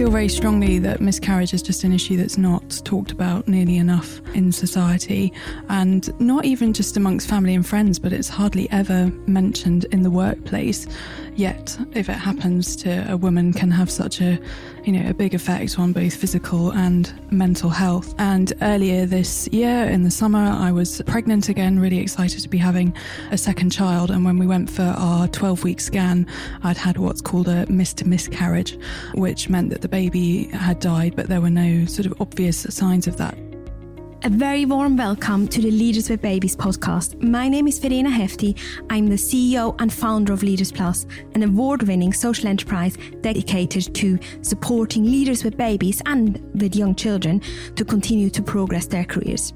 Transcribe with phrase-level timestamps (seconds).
[0.00, 4.22] feel very strongly that miscarriage is just an issue that's not talked about nearly enough
[4.34, 5.30] in society,
[5.68, 10.10] and not even just amongst family and friends, but it's hardly ever mentioned in the
[10.10, 10.86] workplace.
[11.36, 14.38] Yet, if it happens to a woman, can have such a
[14.84, 18.14] you know a big effect on both physical and mental health.
[18.18, 22.58] And earlier this year, in the summer, I was pregnant again, really excited to be
[22.58, 22.94] having
[23.30, 24.10] a second child.
[24.10, 26.26] And when we went for our 12 week scan,
[26.62, 28.78] I'd had what's called a missed miscarriage,
[29.14, 33.06] which meant that the baby had died, but there were no sort of obvious signs
[33.06, 33.36] of that.
[34.22, 37.20] A very warm welcome to the Leaders with Babies podcast.
[37.22, 38.56] My name is Verena Hefti.
[38.90, 44.18] I'm the CEO and founder of Leaders Plus, an award winning social enterprise dedicated to
[44.42, 47.40] supporting leaders with babies and with young children
[47.76, 49.54] to continue to progress their careers.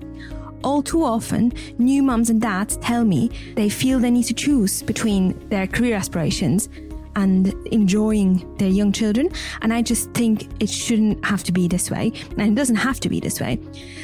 [0.64, 4.82] All too often, new mums and dads tell me they feel they need to choose
[4.82, 6.70] between their career aspirations
[7.16, 9.28] and enjoying their young children.
[9.62, 12.12] And I just think it shouldn't have to be this way.
[12.30, 13.58] And it doesn't have to be this way.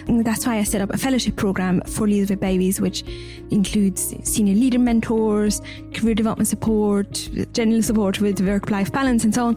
[0.07, 3.03] And that's why I set up a fellowship program for leaders with babies, which
[3.51, 5.61] includes senior leader mentors,
[5.95, 9.57] career development support, general support with work life balance, and so on.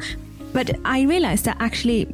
[0.54, 2.14] But I realized that actually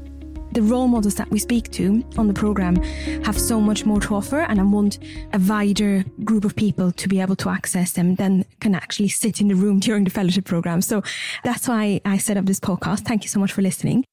[0.51, 2.75] the role models that we speak to on the program
[3.23, 4.99] have so much more to offer, and I want
[5.33, 9.41] a wider group of people to be able to access them than can actually sit
[9.41, 10.81] in the room during the fellowship program.
[10.81, 11.03] So
[11.43, 13.01] that's why I set up this podcast.
[13.01, 14.08] Thank you so much for listening.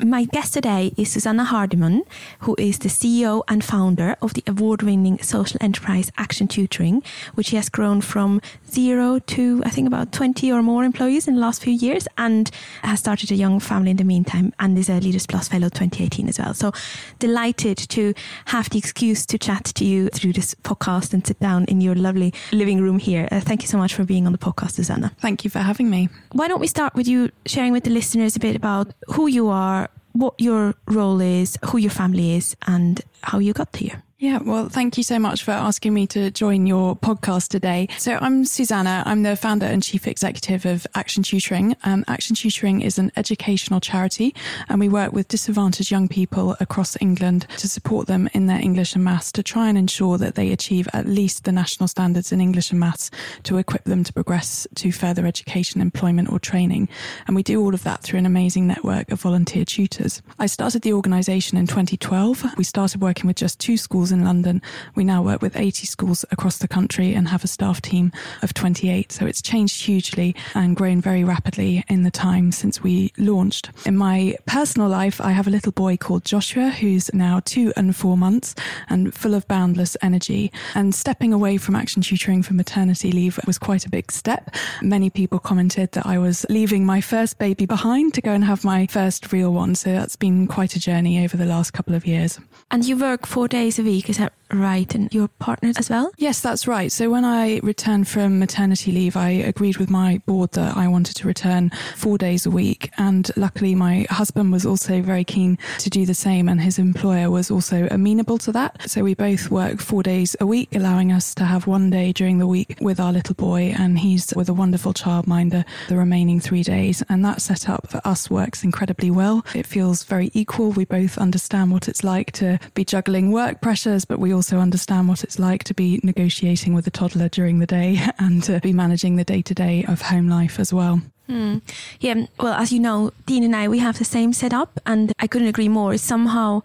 [0.00, 2.02] My guest today is Susannah Hardyman,
[2.40, 7.00] who is the CEO and founder of the award winning social enterprise Action Tutoring,
[7.34, 11.40] which has grown from zero to, I think, about 20 or more employees in the
[11.40, 12.50] last few years and
[12.82, 16.28] has started a young family in the meantime and is a Leaders Plus Fellow 2018
[16.28, 16.54] as well.
[16.54, 16.72] So
[17.20, 18.14] delighted to
[18.46, 21.94] have the excuse to chat to you through this podcast and sit down in your
[21.94, 23.28] lovely living room here.
[23.30, 25.12] Uh, thank you so much for being on the podcast, Susannah.
[25.20, 26.08] Thank you for having me.
[26.32, 29.46] Why don't we start with you sharing with the listeners a bit about who you
[29.50, 29.83] are?
[30.14, 34.03] What your role is, who your family is, and how you got here.
[34.24, 37.88] Yeah, well, thank you so much for asking me to join your podcast today.
[37.98, 39.02] So, I'm Susannah.
[39.04, 41.76] I'm the founder and chief executive of Action Tutoring.
[41.84, 44.34] Um, Action Tutoring is an educational charity,
[44.70, 48.94] and we work with disadvantaged young people across England to support them in their English
[48.94, 52.40] and maths to try and ensure that they achieve at least the national standards in
[52.40, 53.10] English and maths
[53.42, 56.88] to equip them to progress to further education, employment, or training.
[57.26, 60.22] And we do all of that through an amazing network of volunteer tutors.
[60.38, 62.56] I started the organisation in 2012.
[62.56, 64.62] We started working with just two schools in London.
[64.94, 68.54] We now work with 80 schools across the country and have a staff team of
[68.54, 69.12] 28.
[69.12, 73.70] So it's changed hugely and grown very rapidly in the time since we launched.
[73.84, 77.94] In my personal life, I have a little boy called Joshua who's now two and
[77.94, 78.54] four months
[78.88, 80.50] and full of boundless energy.
[80.74, 84.54] And stepping away from action tutoring for maternity leave was quite a big step.
[84.80, 88.64] Many people commented that I was leaving my first baby behind to go and have
[88.64, 89.74] my first real one.
[89.74, 92.38] So that's been quite a journey over the last couple of years.
[92.70, 94.94] And you work four days a week Is that right?
[94.94, 96.12] And your partner as well?
[96.16, 96.90] Yes, that's right.
[96.90, 101.16] So when I returned from maternity leave, I agreed with my board that I wanted
[101.16, 102.90] to return four days a week.
[102.98, 107.30] And luckily, my husband was also very keen to do the same, and his employer
[107.30, 108.88] was also amenable to that.
[108.90, 112.38] So we both work four days a week, allowing us to have one day during
[112.38, 116.62] the week with our little boy, and he's with a wonderful childminder the remaining three
[116.62, 117.02] days.
[117.08, 119.44] And that setup for us works incredibly well.
[119.54, 120.70] It feels very equal.
[120.70, 125.08] We both understand what it's like to be juggling work pressures, but we also understand
[125.08, 128.72] what it's like to be negotiating with a toddler during the day and to be
[128.72, 131.00] managing the day to day of home life as well.
[131.28, 131.62] Mm.
[132.00, 135.26] Yeah, well, as you know, Dean and I, we have the same setup, and I
[135.26, 135.94] couldn't agree more.
[135.94, 136.62] It's somehow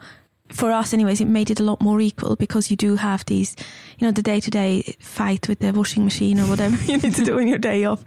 [0.49, 3.55] for us anyways it made it a lot more equal because you do have these
[3.97, 7.37] you know the day-to-day fight with the washing machine or whatever you need to do
[7.37, 8.03] on your day off.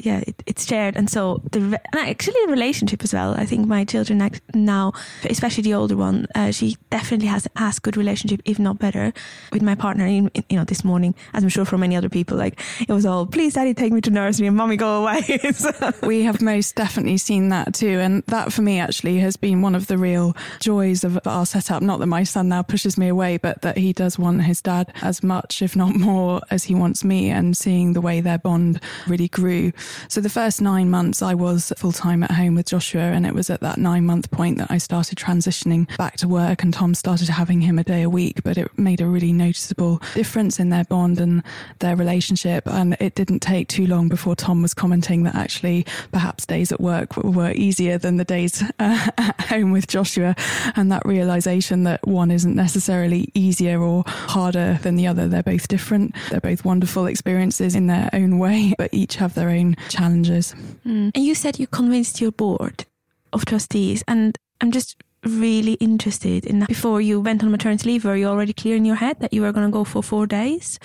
[0.00, 0.96] Yeah it, it's shared.
[0.96, 3.34] And so the and actually the relationship as well.
[3.34, 4.92] I think my children now
[5.24, 9.12] especially the older one uh, she definitely has has good relationship if not better
[9.52, 12.36] with my partner in you know this morning as i'm sure for many other people.
[12.36, 15.22] Like it was all please daddy take me to nursery and mommy go away.
[16.02, 17.98] We have most definitely seen that too.
[18.00, 21.82] And that for me actually has been one of the real joys of our setup
[21.86, 24.92] not that my son now pushes me away, but that he does want his dad
[25.02, 28.80] as much, if not more, as he wants me, and seeing the way their bond
[29.06, 29.72] really grew.
[30.08, 33.34] So the first nine months, I was full time at home with Joshua, and it
[33.34, 36.94] was at that nine month point that I started transitioning back to work, and Tom
[36.94, 38.42] started having him a day a week.
[38.42, 41.42] But it made a really noticeable difference in their bond and
[41.78, 42.66] their relationship.
[42.66, 46.80] And it didn't take too long before Tom was commenting that actually perhaps days at
[46.80, 50.34] work were easier than the days uh, at home with Joshua,
[50.74, 55.28] and that realization that one isn't necessarily easier or harder than the other.
[55.28, 56.14] They're both different.
[56.30, 60.54] They're both wonderful experiences in their own way, but each have their own challenges.
[60.86, 61.12] Mm.
[61.14, 62.84] And you said you convinced your board
[63.32, 64.02] of trustees.
[64.08, 66.68] And I'm just really interested in that.
[66.68, 69.42] before you went on maternity leave were you already clear in your head that you
[69.42, 70.78] were going to go for four days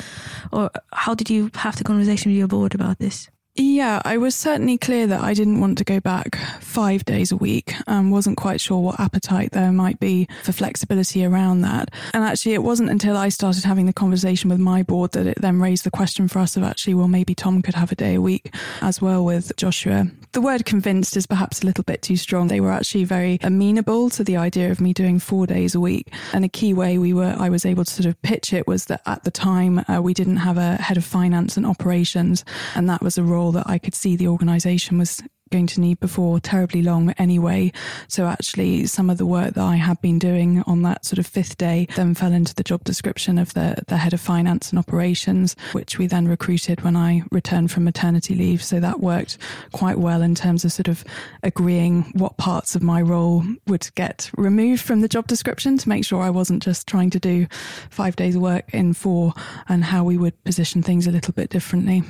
[0.52, 4.36] or how did you have the conversation with your board about this yeah, I was
[4.36, 7.74] certainly clear that I didn't want to go back five days a week.
[7.88, 11.92] and wasn't quite sure what appetite there might be for flexibility around that.
[12.14, 15.42] And actually, it wasn't until I started having the conversation with my board that it
[15.42, 18.16] then raised the question for us of actually, well, maybe Tom could have a day
[18.16, 20.08] a week as well with Joshua.
[20.34, 22.48] The word convinced is perhaps a little bit too strong.
[22.48, 26.08] They were actually very amenable to the idea of me doing four days a week.
[26.32, 28.86] And a key way we were, I was able to sort of pitch it was
[28.86, 32.46] that at the time uh, we didn't have a head of finance and operations,
[32.76, 36.00] and that was a role that I could see the organisation was going to need
[36.00, 37.72] before terribly long anyway.
[38.08, 41.28] So actually, some of the work that I had been doing on that sort of
[41.28, 44.80] fifth day then fell into the job description of the, the head of finance and
[44.80, 48.64] operations, which we then recruited when I returned from maternity leave.
[48.64, 49.38] So that worked
[49.72, 51.04] quite well in terms of sort of
[51.44, 56.06] agreeing what parts of my role would get removed from the job description to make
[56.06, 57.48] sure I wasn't just trying to do
[57.90, 59.34] five days work in four
[59.68, 62.04] and how we would position things a little bit differently.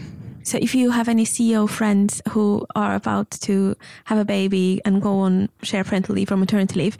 [0.43, 5.01] So, if you have any CEO friends who are about to have a baby and
[5.01, 6.97] go on share parental leave or maternity leave,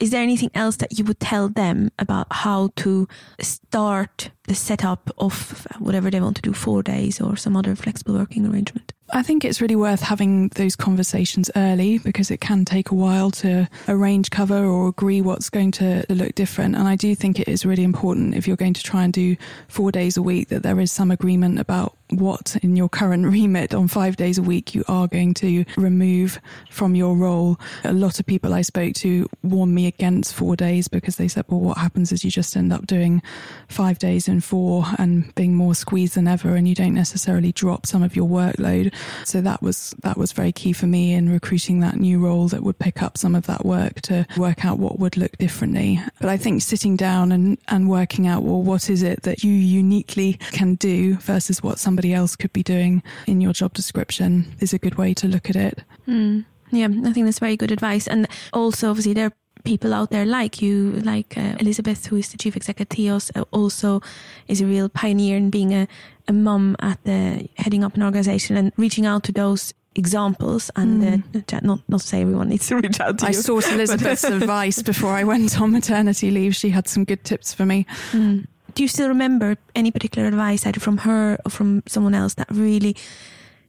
[0.00, 3.06] is there anything else that you would tell them about how to
[3.38, 8.14] start the setup of whatever they want to do, four days or some other flexible
[8.14, 8.92] working arrangement?
[9.12, 13.30] I think it's really worth having those conversations early because it can take a while
[13.32, 16.76] to arrange cover or agree what's going to look different.
[16.76, 19.36] And I do think it is really important if you're going to try and do
[19.68, 23.74] four days a week that there is some agreement about what in your current remit
[23.74, 27.58] on five days a week you are going to remove from your role.
[27.84, 31.44] A lot of people I spoke to warned me against four days because they said,
[31.48, 33.22] well, what happens is you just end up doing
[33.68, 37.86] five days in four and being more squeezed than ever and you don't necessarily drop
[37.86, 38.94] some of your workload.
[39.24, 42.62] So that was that was very key for me in recruiting that new role that
[42.62, 46.00] would pick up some of that work to work out what would look differently.
[46.20, 49.52] But I think sitting down and, and working out, well, what is it that you
[49.52, 54.72] uniquely can do versus what somebody else could be doing in your job description is
[54.72, 55.82] a good way to look at it.
[56.06, 56.44] Mm.
[56.72, 58.06] Yeah, I think that's very good advice.
[58.06, 59.32] And also, obviously, there are
[59.64, 64.00] people out there like you, like uh, Elizabeth, who is the chief executive, uh, also
[64.48, 65.88] is a real pioneer in being a,
[66.28, 71.02] a mum at the heading up an organization and reaching out to those examples and
[71.02, 71.52] mm.
[71.52, 73.34] uh, not not to say everyone needs to reach out to I you.
[73.34, 76.54] sought Elizabeth's advice before I went on maternity leave.
[76.54, 77.86] She had some good tips for me.
[78.12, 78.46] Mm.
[78.74, 82.46] Do you still remember any particular advice either from her or from someone else that
[82.50, 82.96] really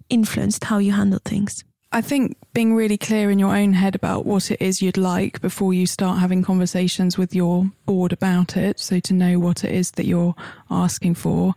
[0.09, 1.63] influenced how you handled things?
[1.93, 5.41] I think being really clear in your own head about what it is you'd like
[5.41, 8.79] before you start having conversations with your board about it.
[8.79, 10.35] So to know what it is that you're
[10.69, 11.53] asking for.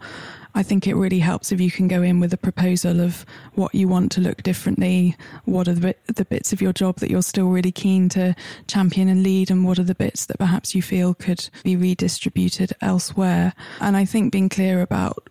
[0.56, 3.74] I think it really helps if you can go in with a proposal of what
[3.76, 7.10] you want to look differently, what are the, bit, the bits of your job that
[7.10, 8.34] you're still really keen to
[8.66, 12.72] champion and lead, and what are the bits that perhaps you feel could be redistributed
[12.80, 13.52] elsewhere.
[13.80, 15.28] And I think being clear about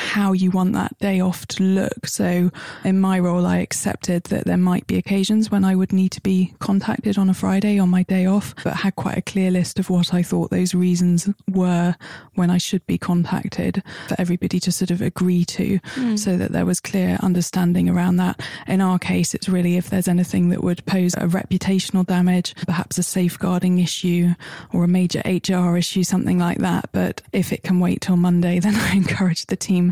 [0.00, 2.06] how you want that day off to look.
[2.06, 2.50] So,
[2.84, 6.20] in my role, I accepted that there might be occasions when I would need to
[6.20, 9.78] be contacted on a Friday on my day off, but had quite a clear list
[9.78, 11.94] of what I thought those reasons were
[12.34, 16.18] when I should be contacted for everybody to sort of agree to mm.
[16.18, 18.40] so that there was clear understanding around that.
[18.66, 22.98] In our case, it's really if there's anything that would pose a reputational damage, perhaps
[22.98, 24.34] a safeguarding issue
[24.72, 26.90] or a major HR issue, something like that.
[26.92, 29.85] But if it can wait till Monday, then I encourage the team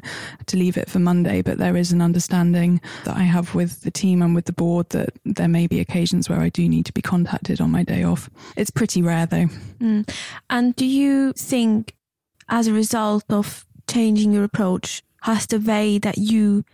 [0.47, 3.91] to leave it for Monday, but there is an understanding that I have with the
[3.91, 6.93] team and with the board that there may be occasions where I do need to
[6.93, 8.31] be contacted on my day off.
[8.57, 9.49] It's pretty rare though.
[9.81, 10.09] Mm.
[10.51, 11.95] And do you think,
[12.49, 16.65] as a result of changing your approach, has the way that you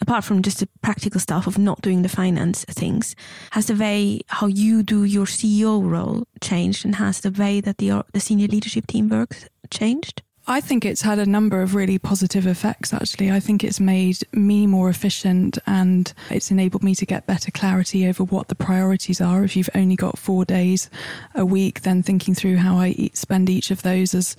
[0.00, 3.16] apart from just the practical stuff of not doing the finance things,
[3.50, 7.78] has the way how you do your CEO role changed, and has the way that
[7.78, 10.22] the the senior leadership team works changed?
[10.50, 13.30] I think it's had a number of really positive effects, actually.
[13.30, 18.08] I think it's made me more efficient and it's enabled me to get better clarity
[18.08, 19.44] over what the priorities are.
[19.44, 20.88] If you've only got four days
[21.34, 24.36] a week, then thinking through how I spend each of those as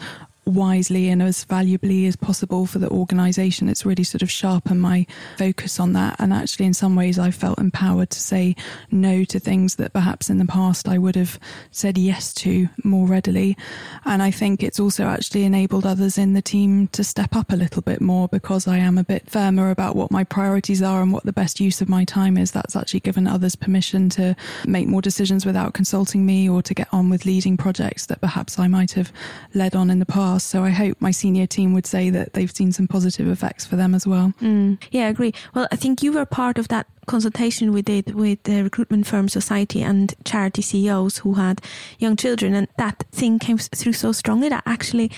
[0.50, 3.70] wisely and as valuably as possible for the organization.
[3.70, 5.06] It's really sort of sharpened my
[5.38, 6.16] focus on that.
[6.20, 8.56] And actually, in some ways, I felt empowered to say
[8.92, 11.40] no to things that perhaps in the past I would have
[11.72, 13.56] said yes to more readily.
[14.06, 17.56] And I think it's also actually enabled others in the team to step up a
[17.56, 21.14] little bit more because I am a bit firmer about what my priorities are and
[21.14, 22.52] what the best use of my time is.
[22.52, 26.88] That's actually given others permission to make more decisions without consulting me or to get
[26.92, 29.12] on with leading projects that perhaps I might have
[29.54, 32.52] led on in the past So I hope my senior team would say that they've
[32.52, 34.34] seen some positive effects for them as well.
[34.42, 35.34] Mm, yeah, I agree.
[35.54, 39.30] Well, I think you were part of that consultation we did with the recruitment firm
[39.30, 41.62] society and charity CEOs who had
[41.98, 45.12] young children, and that thing came through so strongly that actually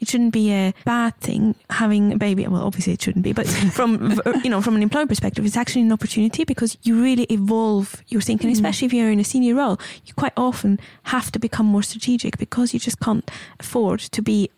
[0.00, 2.46] it shouldn't be a bad thing having a baby.
[2.46, 5.82] Well, obviously it shouldn't be, but from you know from an employer perspective, it's actually
[5.82, 9.54] an opportunity because you really evolve your thinking, mm especially if you're in a senior
[9.54, 9.78] role.
[10.04, 13.28] You quite often have to become more strategic because you just can't
[13.58, 14.50] afford to be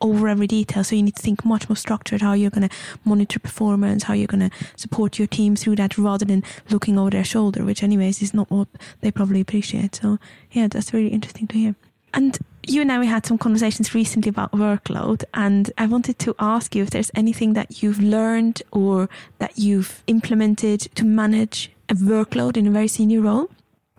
[0.00, 0.84] over every detail.
[0.84, 4.14] So you need to think much more structured how you're going to monitor performance, how
[4.14, 7.82] you're going to support your team through that rather than looking over their shoulder, which
[7.82, 8.68] anyways is not what
[9.00, 9.96] they probably appreciate.
[9.96, 10.18] So
[10.52, 11.74] yeah, that's really interesting to hear.
[12.12, 16.34] And you and I we had some conversations recently about workload, and I wanted to
[16.38, 21.94] ask you if there's anything that you've learned or that you've implemented to manage a
[21.94, 23.48] workload in a very senior role.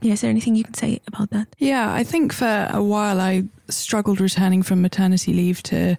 [0.02, 1.48] Yeah, is there anything you can say about that?
[1.60, 5.96] Yeah, I think for a while I struggled returning from maternity leave to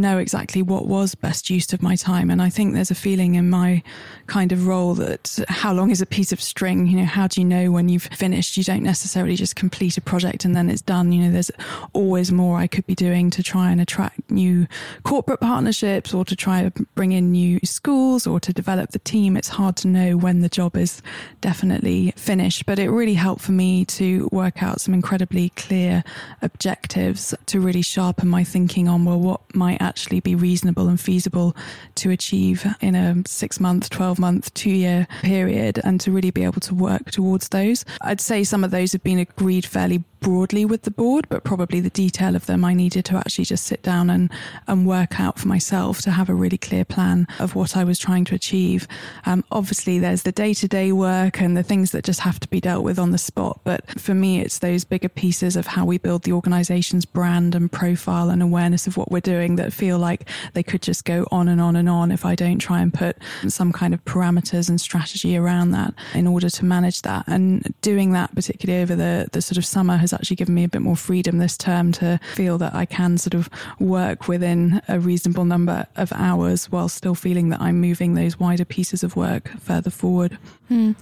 [0.00, 2.30] know exactly what was best use of my time.
[2.30, 3.82] And I think there's a feeling in my
[4.26, 6.86] kind of role that how long is a piece of string?
[6.86, 8.56] You know, how do you know when you've finished?
[8.56, 11.12] You don't necessarily just complete a project and then it's done.
[11.12, 11.50] You know, there's
[11.92, 14.66] always more I could be doing to try and attract new
[15.02, 19.36] corporate partnerships or to try to bring in new schools or to develop the team.
[19.36, 21.02] It's hard to know when the job is
[21.40, 26.04] definitely finished, but it really helped for me to work out some incredibly clear
[26.40, 31.54] objectives to really sharpen my thinking on, well, what might actually be reasonable and feasible
[31.96, 36.44] to achieve in a six month, 12 month, two year period and to really be
[36.44, 37.84] able to work towards those.
[38.00, 41.80] I'd say some of those have been agreed fairly broadly with the board, but probably
[41.80, 44.30] the detail of them I needed to actually just sit down and,
[44.68, 47.98] and work out for myself to have a really clear plan of what I was
[47.98, 48.86] trying to achieve.
[49.26, 52.48] Um, obviously, there's the day to day work and the things that just have to
[52.48, 53.60] be dealt with on the spot.
[53.64, 57.70] But for me, it's those bigger pieces of how we build the organization's brand and
[57.70, 61.48] profile and awareness of what we're doing that feel like they could just go on
[61.48, 63.16] and on and on if I don't try and put
[63.48, 67.24] some kind of parameters and strategy around that in order to manage that.
[67.26, 70.68] And doing that, particularly over the, the sort of summer, has actually given me a
[70.68, 74.98] bit more freedom this term to feel that I can sort of work within a
[74.98, 79.48] reasonable number of hours while still feeling that I'm moving those wider pieces of work
[79.60, 80.38] further forward.
[80.68, 80.92] Hmm.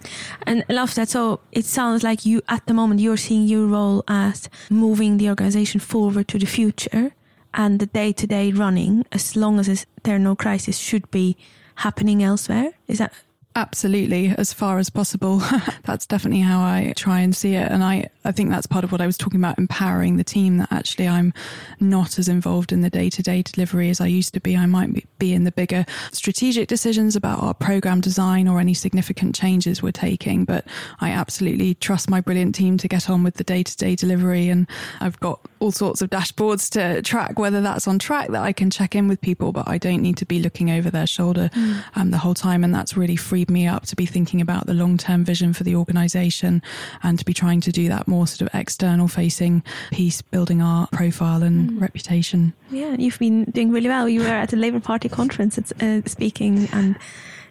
[0.42, 1.08] And love that.
[1.08, 5.28] So it sounds like you, at the moment, you're seeing your role as moving the
[5.28, 7.12] organization forward to the future
[7.54, 11.36] and the day to day running, as long as there are no crises, should be
[11.76, 12.72] happening elsewhere.
[12.86, 13.12] Is that
[13.56, 15.38] Absolutely, as far as possible.
[15.84, 17.70] that's definitely how I try and see it.
[17.70, 20.58] And I, I think that's part of what I was talking about empowering the team
[20.58, 21.34] that actually I'm
[21.80, 24.56] not as involved in the day to day delivery as I used to be.
[24.56, 29.34] I might be in the bigger strategic decisions about our program design or any significant
[29.34, 30.44] changes we're taking.
[30.44, 30.64] But
[31.00, 34.48] I absolutely trust my brilliant team to get on with the day to day delivery.
[34.48, 34.68] And
[35.00, 38.70] I've got all sorts of dashboards to track whether that's on track that I can
[38.70, 41.84] check in with people, but I don't need to be looking over their shoulder mm.
[41.94, 42.64] um, the whole time.
[42.64, 45.62] And that's really freed me up to be thinking about the long term vision for
[45.62, 46.62] the organization
[47.02, 49.62] and to be trying to do that more sort of external facing
[49.92, 51.80] piece, building our profile and mm.
[51.80, 52.54] reputation.
[52.70, 54.08] Yeah, you've been doing really well.
[54.08, 56.96] You were at the Labour Party conference uh, speaking and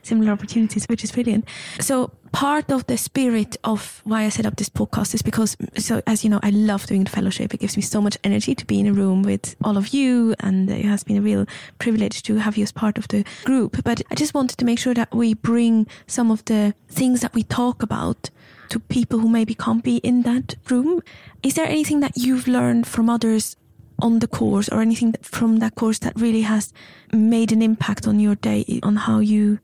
[0.10, 1.46] similar opportunities, which is brilliant.
[1.80, 6.02] So part of the spirit of why I set up this podcast is because, so
[6.06, 7.54] as you know, I love doing the fellowship.
[7.54, 10.36] It gives me so much energy to be in a room with all of you,
[10.40, 11.46] and it has been a real
[11.78, 13.84] privilege to have you as part of the group.
[13.84, 17.34] But I just wanted to make sure that we bring some of the things that
[17.34, 18.30] we talk about
[18.70, 21.02] to people who maybe can't be in that room.
[21.42, 23.56] Is there anything that you've learned from others
[24.02, 26.74] on the course or anything from that course that really has
[27.12, 29.60] made an impact on your day, on how you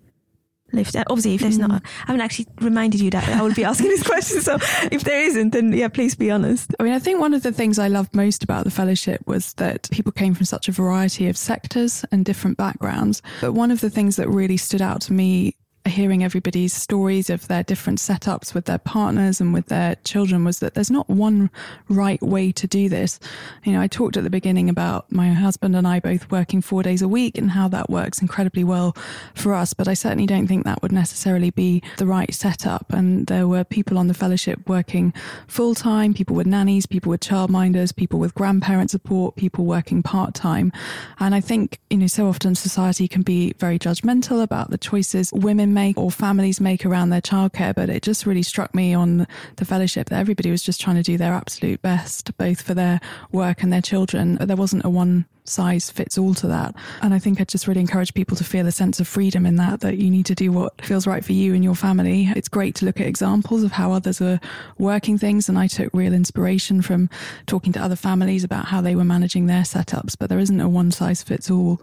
[0.75, 0.95] lift.
[0.95, 1.67] Obviously, if there's mm.
[1.67, 4.41] not, I haven't actually reminded you that I would be asking this question.
[4.41, 4.57] So
[4.91, 6.73] if there isn't, then yeah, please be honest.
[6.79, 9.53] I mean, I think one of the things I loved most about the fellowship was
[9.53, 13.21] that people came from such a variety of sectors and different backgrounds.
[13.41, 15.55] But one of the things that really stood out to me
[15.85, 20.59] hearing everybody's stories of their different setups with their partners and with their children was
[20.59, 21.49] that there's not one
[21.89, 23.19] right way to do this.
[23.63, 26.81] You know, I talked at the beginning about my husband and I both working four
[26.81, 28.95] days a week and how that works incredibly well
[29.35, 32.91] for us, but I certainly don't think that would necessarily be the right setup.
[32.91, 35.13] And there were people on the fellowship working
[35.47, 40.33] full time, people with nannies, people with childminders, people with grandparent support, people working part
[40.33, 40.71] time.
[41.19, 45.31] And I think, you know, so often society can be very judgmental about the choices
[45.31, 47.75] women make or families make around their childcare.
[47.75, 49.27] But it just really struck me on
[49.57, 52.99] the fellowship that everybody was just trying to do their absolute best, both for their
[53.31, 54.37] work and their children.
[54.41, 56.75] There wasn't a one size fits all to that.
[57.01, 59.55] And I think I just really encourage people to feel a sense of freedom in
[59.57, 62.29] that, that you need to do what feels right for you and your family.
[62.35, 64.39] It's great to look at examples of how others are
[64.77, 65.49] working things.
[65.49, 67.09] And I took real inspiration from
[67.45, 70.69] talking to other families about how they were managing their setups, but there isn't a
[70.69, 71.81] one size fits all.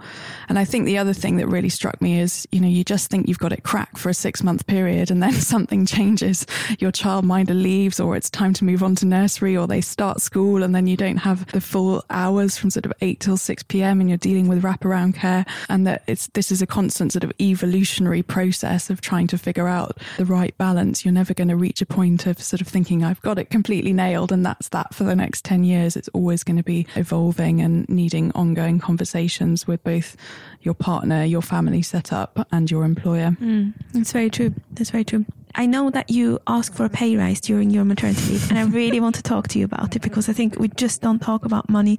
[0.48, 3.10] And I think the other thing that really struck me is, you know, you just
[3.10, 6.46] think you've got it cracked for a six month period and then something changes.
[6.78, 10.62] Your childminder leaves or it's time to move on to nursery or they start school
[10.62, 14.00] and then you don't have the full hours from sort of eight till 6 p.m.
[14.00, 17.30] and you're dealing with wraparound care and that it's, this is a constant sort of
[17.38, 21.04] evolutionary process of trying to figure out the right balance.
[21.04, 23.92] You're never going to reach a point of sort of thinking, I've got it completely
[23.92, 25.96] nailed and that's that for the next 10 years.
[25.96, 30.16] It's always going to be evolving and needing ongoing conversations with both
[30.62, 33.36] your partner, your family setup, and your employer.
[33.38, 34.54] Mm, that's very true.
[34.70, 35.26] That's very true.
[35.54, 38.64] I know that you asked for a pay rise during your maternity leave, and I
[38.80, 41.44] really want to talk to you about it because I think we just don't talk
[41.44, 41.98] about money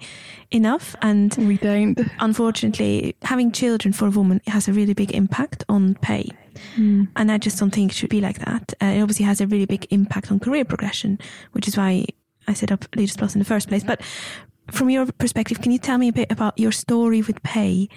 [0.52, 0.96] enough.
[1.02, 2.00] And we don't.
[2.20, 6.30] Unfortunately, having children for a woman has a really big impact on pay.
[6.76, 7.08] Mm.
[7.16, 8.74] And I just don't think it should be like that.
[8.82, 11.20] Uh, it obviously has a really big impact on career progression,
[11.52, 12.06] which is why
[12.48, 13.84] I set up Leaders Plus in the first place.
[13.84, 14.02] But
[14.72, 17.90] from your perspective, can you tell me a bit about your story with pay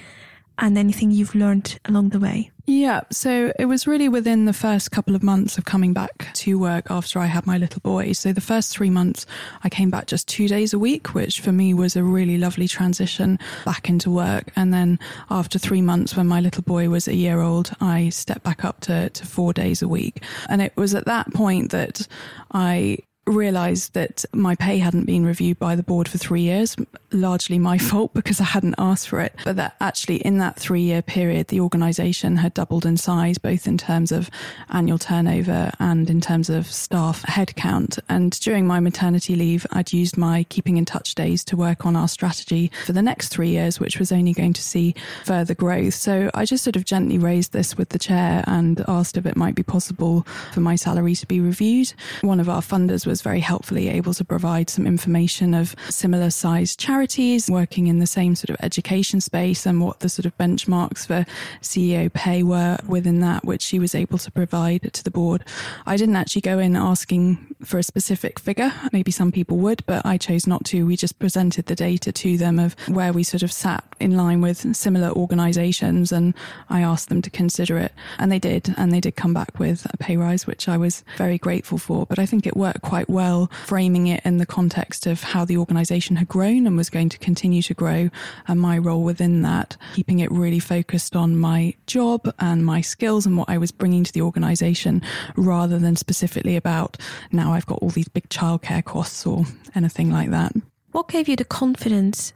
[0.58, 2.50] and anything you've learned along the way?
[2.68, 6.58] Yeah, so it was really within the first couple of months of coming back to
[6.58, 8.10] work after I had my little boy.
[8.10, 9.24] So the first three months,
[9.62, 12.66] I came back just two days a week, which for me was a really lovely
[12.66, 14.50] transition back into work.
[14.56, 14.98] And then
[15.30, 18.80] after three months, when my little boy was a year old, I stepped back up
[18.80, 20.24] to, to four days a week.
[20.48, 22.08] And it was at that point that
[22.50, 26.76] I realised that my pay hadn't been reviewed by the board for three years,
[27.10, 29.34] largely my fault because I hadn't asked for it.
[29.44, 33.66] But that actually, in that three year period, the organisation had doubled in size, both
[33.66, 34.30] in terms of
[34.70, 37.98] annual turnover and in terms of staff headcount.
[38.08, 41.96] And during my maternity leave, I'd used my keeping in touch days to work on
[41.96, 45.94] our strategy for the next three years, which was only going to see further growth.
[45.94, 49.36] So I just sort of gently raised this with the chair and asked if it
[49.36, 51.92] might be possible for my salary to be reviewed.
[52.20, 56.28] One of our funders was was very helpfully able to provide some information of similar
[56.28, 60.36] sized charities working in the same sort of education space and what the sort of
[60.36, 61.24] benchmarks for
[61.62, 65.42] CEO pay were within that, which she was able to provide to the board.
[65.86, 68.70] I didn't actually go in asking for a specific figure.
[68.92, 70.84] Maybe some people would, but I chose not to.
[70.84, 74.42] We just presented the data to them of where we sort of sat in line
[74.42, 76.34] with similar organizations and
[76.68, 77.92] I asked them to consider it.
[78.18, 78.74] And they did.
[78.76, 82.04] And they did come back with a pay rise, which I was very grateful for.
[82.04, 85.44] But I think it worked quite quite well, framing it in the context of how
[85.44, 88.10] the organization had grown and was going to continue to grow,
[88.48, 93.26] and my role within that, keeping it really focused on my job and my skills
[93.26, 95.02] and what I was bringing to the organization
[95.36, 96.96] rather than specifically about
[97.32, 100.52] now I've got all these big childcare costs or anything like that.
[100.92, 102.32] What gave you the confidence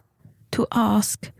[0.52, 1.30] to ask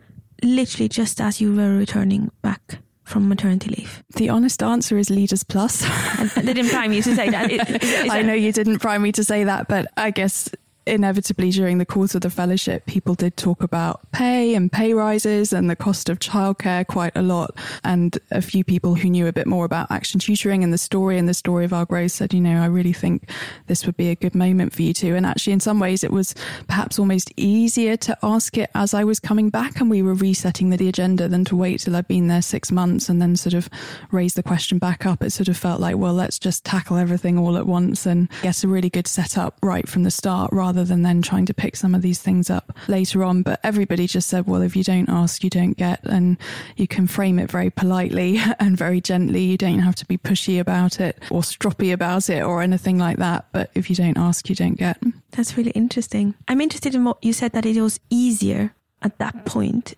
[0.43, 2.79] literally just as you were returning back
[3.11, 4.03] from maternity leave?
[4.15, 5.81] The honest answer is Leaders Plus.
[6.37, 7.51] they didn't prime you to say that.
[7.51, 10.49] Is, is I know you didn't prime me to say that, but I guess
[10.91, 15.53] inevitably during the course of the fellowship, people did talk about pay and pay rises
[15.53, 17.57] and the cost of childcare quite a lot.
[17.85, 21.17] And a few people who knew a bit more about action tutoring and the story
[21.17, 23.31] and the story of our growth said, you know, I really think
[23.67, 25.15] this would be a good moment for you to.
[25.15, 26.35] And actually, in some ways, it was
[26.67, 30.71] perhaps almost easier to ask it as I was coming back and we were resetting
[30.71, 33.69] the agenda than to wait till I'd been there six months and then sort of
[34.11, 35.23] raise the question back up.
[35.23, 38.65] It sort of felt like, well, let's just tackle everything all at once and get
[38.65, 41.77] a really good setup right from the start rather rather than then trying to pick
[41.77, 43.43] some of these things up later on.
[43.43, 46.01] But everybody just said, well, if you don't ask, you don't get.
[46.05, 46.39] And
[46.77, 49.43] you can frame it very politely and very gently.
[49.43, 53.19] You don't have to be pushy about it or stroppy about it or anything like
[53.19, 53.47] that.
[53.53, 54.99] But if you don't ask, you don't get.
[55.33, 56.35] That's really interesting.
[56.49, 59.95] I'm interested in what you said that it was easier at that point.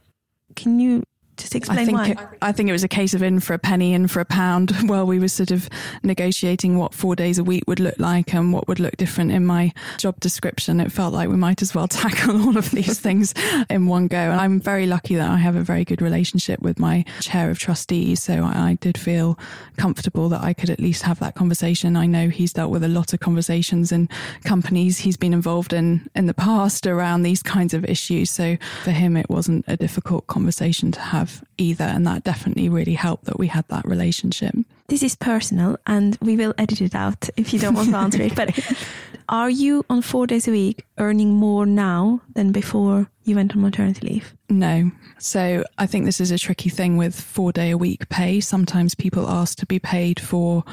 [0.56, 1.04] Can you
[1.42, 2.08] just explain I think why.
[2.10, 4.24] It, I think it was a case of in for a penny, in for a
[4.24, 5.68] pound, while we were sort of
[6.02, 9.44] negotiating what four days a week would look like and what would look different in
[9.44, 10.80] my job description.
[10.80, 13.34] It felt like we might as well tackle all of these things
[13.68, 14.16] in one go.
[14.16, 17.58] And I'm very lucky that I have a very good relationship with my chair of
[17.58, 18.22] trustees.
[18.22, 19.38] So I, I did feel
[19.76, 21.96] comfortable that I could at least have that conversation.
[21.96, 24.08] I know he's dealt with a lot of conversations in
[24.44, 28.30] companies he's been involved in in the past around these kinds of issues.
[28.30, 31.84] So for him, it wasn't a difficult conversation to have have either.
[31.84, 34.54] And that definitely really helped that we had that relationship.
[34.88, 38.22] This is personal and we will edit it out if you don't want to answer
[38.22, 38.34] it.
[38.34, 38.58] But
[39.28, 43.62] are you on four days a week earning more now than before you went on
[43.62, 44.34] maternity leave?
[44.48, 44.90] No.
[45.18, 48.40] So I think this is a tricky thing with four day a week pay.
[48.40, 50.64] Sometimes people ask to be paid for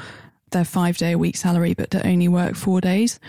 [0.50, 3.20] their five day a week salary, but to only work four days.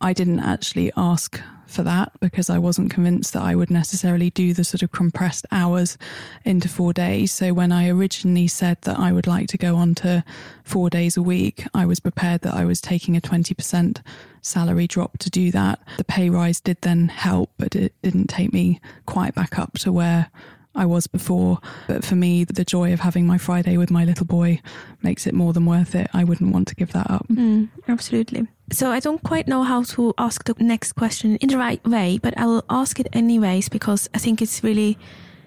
[0.00, 1.38] I didn't actually ask
[1.70, 5.46] for that because I wasn't convinced that I would necessarily do the sort of compressed
[5.50, 5.96] hours
[6.44, 7.32] into four days.
[7.32, 10.24] So when I originally said that I would like to go on to
[10.64, 14.02] four days a week, I was prepared that I was taking a 20%
[14.42, 15.80] salary drop to do that.
[15.98, 19.92] The pay rise did then help, but it didn't take me quite back up to
[19.92, 20.30] where
[20.74, 21.58] I was before.
[21.88, 24.60] But for me, the joy of having my Friday with my little boy
[25.02, 26.08] makes it more than worth it.
[26.12, 27.26] I wouldn't want to give that up.
[27.28, 28.46] Mm, absolutely.
[28.72, 32.18] So I don't quite know how to ask the next question in the right way,
[32.22, 34.96] but I will ask it anyways because I think it's really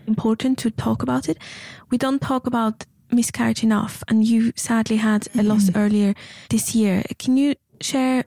[0.08, 1.38] important to talk about it.
[1.90, 5.80] We don't talk about miscarriage enough, and you sadly had a loss mm-hmm.
[5.80, 6.16] earlier
[6.50, 7.04] this year.
[7.18, 8.26] Can you share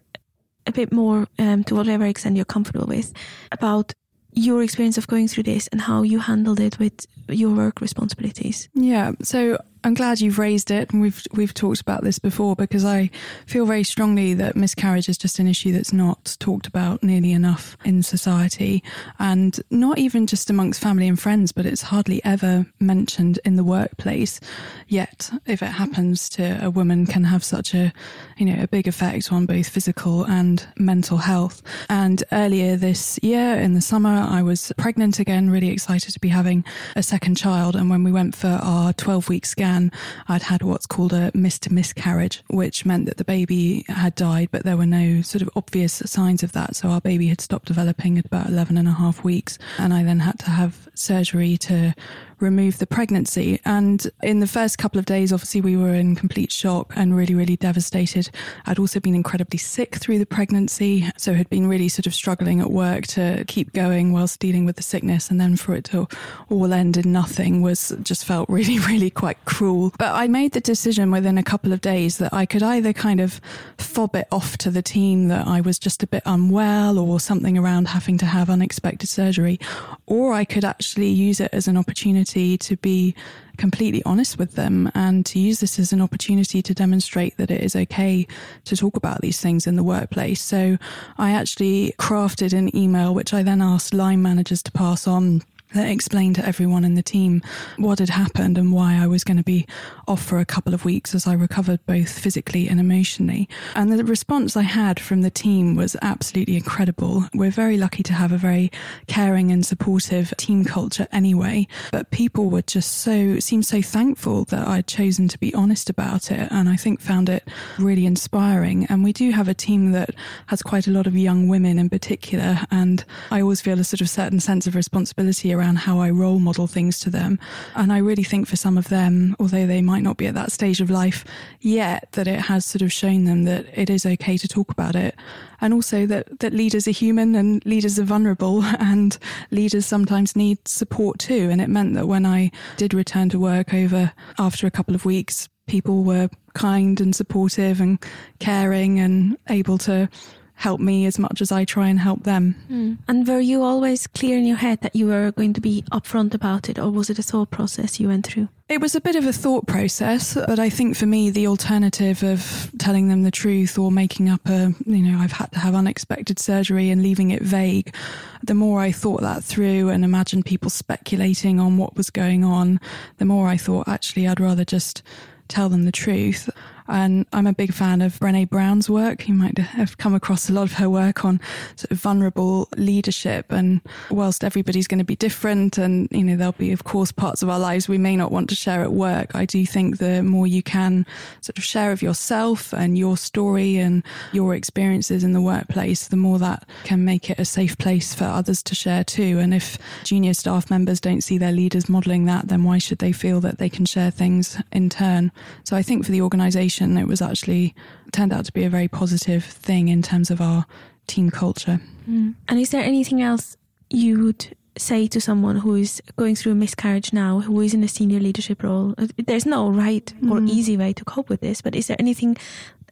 [0.66, 3.12] a bit more, um, to whatever extent you're comfortable with,
[3.52, 3.92] about
[4.32, 8.68] your experience of going through this and how you handled it with your work responsibilities.
[8.74, 9.12] Yeah.
[9.22, 13.08] So I'm glad you've raised it, and we've we've talked about this before because I
[13.46, 17.76] feel very strongly that miscarriage is just an issue that's not talked about nearly enough
[17.84, 18.82] in society,
[19.20, 23.62] and not even just amongst family and friends, but it's hardly ever mentioned in the
[23.62, 24.40] workplace.
[24.88, 27.92] Yet, if it happens to a woman, can have such a
[28.38, 31.62] you know a big effect on both physical and mental health.
[31.88, 36.28] And earlier this year, in the summer, I was pregnant again, really excited to be
[36.28, 36.64] having
[36.96, 39.90] a second child, and when we went for our 12 week scan
[40.28, 44.64] I'd had what's called a missed miscarriage, which meant that the baby had died, but
[44.64, 46.76] there were no sort of obvious signs of that.
[46.76, 49.58] So our baby had stopped developing at about 11 and a half weeks.
[49.78, 51.94] And I then had to have surgery to
[52.40, 53.60] remove the pregnancy.
[53.64, 57.34] And in the first couple of days, obviously, we were in complete shock and really,
[57.34, 58.30] really devastated.
[58.66, 62.60] I'd also been incredibly sick through the pregnancy, so had been really sort of struggling
[62.60, 65.30] at work to keep going whilst dealing with the sickness.
[65.30, 66.06] And then for it to
[66.50, 69.92] all end in nothing was just felt really, really quite cruel.
[69.98, 73.20] But I made the decision within a couple of days that I could either kind
[73.20, 73.40] of
[73.78, 77.56] fob it off to the team that I was just a bit unwell or something
[77.56, 79.58] around having to have unexpected surgery,
[80.06, 83.14] or I could actually use it as an opportunity to be
[83.56, 87.62] completely honest with them and to use this as an opportunity to demonstrate that it
[87.62, 88.26] is okay
[88.64, 90.42] to talk about these things in the workplace.
[90.42, 90.76] So
[91.16, 95.42] I actually crafted an email, which I then asked line managers to pass on
[95.74, 97.42] that explained to everyone in the team
[97.76, 99.66] what had happened and why I was going to be
[100.08, 103.48] off for a couple of weeks as I recovered both physically and emotionally.
[103.74, 107.24] And the response I had from the team was absolutely incredible.
[107.34, 108.70] We're very lucky to have a very
[109.06, 114.66] caring and supportive team culture anyway, but people were just so, seemed so thankful that
[114.66, 116.48] I'd chosen to be honest about it.
[116.50, 117.48] And I think found it
[117.78, 118.86] really inspiring.
[118.86, 120.10] And we do have a team that
[120.46, 122.60] has quite a lot of young women in particular.
[122.70, 126.38] And I always feel a sort of certain sense of responsibility around how I role
[126.38, 127.38] model things to them.
[127.74, 130.52] And I really think for some of them, although they might not be at that
[130.52, 131.24] stage of life
[131.60, 134.94] yet, that it has sort of shown them that it is okay to talk about
[134.94, 135.14] it.
[135.60, 139.16] And also that, that leaders are human and leaders are vulnerable and
[139.50, 141.48] leaders sometimes need support too.
[141.50, 145.04] And it meant that when I did return to work over after a couple of
[145.04, 147.98] weeks, people were kind and supportive and
[148.38, 150.08] caring and able to
[150.56, 152.56] help me as much as I try and help them.
[152.70, 152.98] Mm.
[153.06, 156.34] And were you always clear in your head that you were going to be upfront
[156.34, 158.48] about it, or was it a thought process you went through?
[158.68, 162.24] It was a bit of a thought process, but I think for me, the alternative
[162.24, 165.74] of telling them the truth or making up a, you know, I've had to have
[165.74, 167.94] unexpected surgery and leaving it vague,
[168.42, 172.80] the more I thought that through and imagined people speculating on what was going on,
[173.18, 175.02] the more I thought actually I'd rather just
[175.48, 176.50] tell them the truth.
[176.88, 179.28] And I'm a big fan of Brene Brown's work.
[179.28, 181.40] You might have come across a lot of her work on
[181.76, 183.46] sort of vulnerable leadership.
[183.50, 187.42] And whilst everybody's going to be different and, you know, there'll be, of course, parts
[187.42, 190.22] of our lives we may not want to share at work, I do think the
[190.22, 191.06] more you can
[191.40, 196.16] sort of share of yourself and your story and your experiences in the workplace, the
[196.16, 199.38] more that can make it a safe place for others to share too.
[199.38, 203.12] And if junior staff members don't see their leaders modeling that, then why should they
[203.12, 205.32] feel that they can share things in turn?
[205.64, 207.74] So I think for the organization, it was actually
[208.12, 210.66] turned out to be a very positive thing in terms of our
[211.06, 211.80] team culture.
[212.08, 212.34] Mm.
[212.48, 213.56] And is there anything else
[213.90, 217.82] you would say to someone who is going through a miscarriage now, who is in
[217.82, 218.94] a senior leadership role?
[218.98, 220.48] Uh, there's no right or mm.
[220.48, 222.36] easy way to cope with this, but is there anything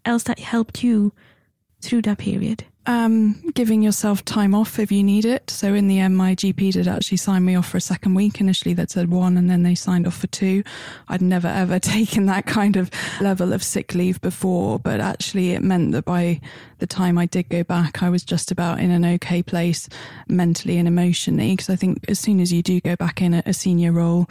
[0.04, 1.12] else that helped you
[1.80, 2.64] through that period?
[2.86, 5.48] Um, giving yourself time off if you need it.
[5.48, 8.40] So in the end, my GP did actually sign me off for a second week.
[8.40, 10.62] Initially, that said one, and then they signed off for two.
[11.08, 12.90] I'd never ever taken that kind of
[13.22, 16.40] level of sick leave before, but actually, it meant that by
[16.78, 19.88] the time I did go back, I was just about in an okay place
[20.28, 21.52] mentally and emotionally.
[21.52, 24.28] Because I think as soon as you do go back in a, a senior role,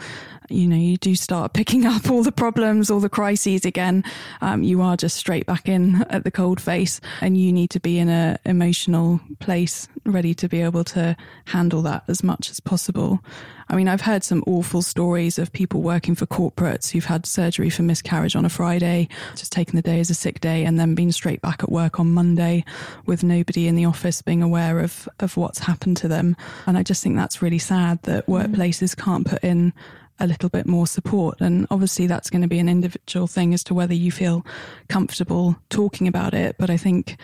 [0.48, 4.04] you know, you do start picking up all the problems, all the crises again.
[4.40, 7.80] Um, you are just straight back in at the cold face, and you need to
[7.80, 12.60] be in a emotional place, ready to be able to handle that as much as
[12.60, 13.20] possible.
[13.68, 17.70] I mean, I've heard some awful stories of people working for corporates who've had surgery
[17.70, 20.94] for miscarriage on a Friday, just taking the day as a sick day, and then
[20.94, 22.64] being straight back at work on Monday
[23.06, 26.36] with nobody in the office being aware of, of what's happened to them.
[26.66, 28.44] And I just think that's really sad that mm.
[28.44, 29.72] workplaces can't put in
[30.20, 31.40] a little bit more support.
[31.40, 34.44] And obviously, that's going to be an individual thing as to whether you feel
[34.88, 36.56] comfortable talking about it.
[36.58, 37.16] But I think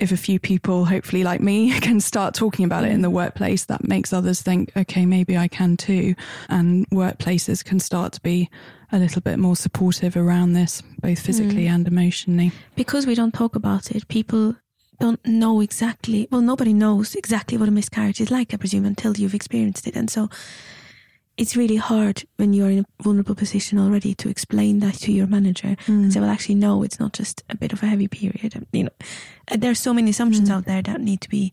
[0.00, 3.66] if a few people, hopefully like me, can start talking about it in the workplace,
[3.66, 6.14] that makes others think, okay, maybe I can too.
[6.48, 8.50] And workplaces can start to be
[8.92, 11.70] a little bit more supportive around this, both physically mm.
[11.70, 12.52] and emotionally.
[12.74, 14.56] Because we don't talk about it, people
[14.98, 19.16] don't know exactly, well, nobody knows exactly what a miscarriage is like, I presume, until
[19.16, 19.96] you've experienced it.
[19.96, 20.28] And so
[21.40, 25.26] it's really hard when you're in a vulnerable position already to explain that to your
[25.26, 25.88] manager mm.
[25.88, 28.66] and say, well, actually, no, it's not just a bit of a heavy period.
[28.72, 28.90] You know,
[29.56, 30.52] there's so many assumptions mm.
[30.52, 31.50] out there that need to be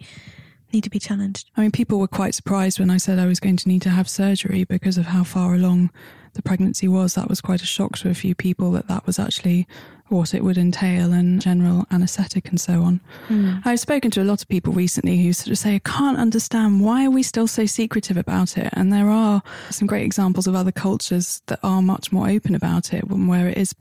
[0.73, 1.49] need to be challenged.
[1.55, 3.89] I mean, people were quite surprised when I said I was going to need to
[3.89, 5.89] have surgery because of how far along
[6.33, 7.13] the pregnancy was.
[7.13, 9.69] That was quite a shock to a few people that that was actually
[10.09, 13.01] what it would entail and general anaesthetic and so on.
[13.27, 13.61] Mm.
[13.65, 16.81] I've spoken to a lot of people recently who sort of say, I can't understand
[16.81, 18.69] why are we still so secretive about it?
[18.73, 22.93] And there are some great examples of other cultures that are much more open about
[22.93, 23.75] it, where it is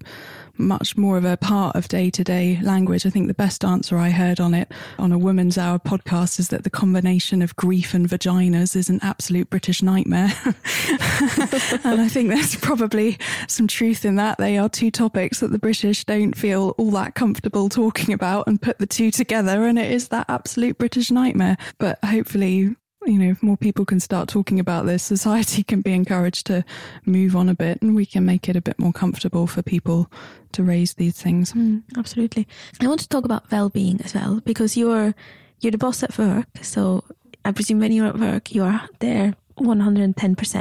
[0.59, 3.07] much more of a part of day to day language.
[3.07, 6.49] I think the best answer I heard on it on a Woman's Hour podcast is
[6.49, 10.33] that the combination of grief and vaginas is an absolute British nightmare.
[10.45, 14.38] and I think there's probably some truth in that.
[14.38, 18.61] They are two topics that the British don't feel all that comfortable talking about and
[18.61, 19.66] put the two together.
[19.66, 21.57] And it is that absolute British nightmare.
[21.79, 25.92] But hopefully, you know, if more people can start talking about this, society can be
[25.92, 26.64] encouraged to
[27.05, 30.11] move on a bit and we can make it a bit more comfortable for people
[30.53, 31.53] to raise these things.
[31.53, 32.47] Mm, absolutely.
[32.81, 35.14] I want to talk about well-being as well because you're
[35.61, 37.03] you're the boss at work, so
[37.45, 40.57] I presume when you're at work you're there 110%.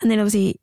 [0.00, 0.60] And then obviously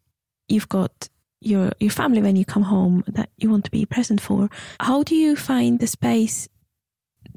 [0.47, 4.21] you've got your your family when you come home that you want to be present
[4.21, 4.49] for.
[4.79, 6.47] How do you find the space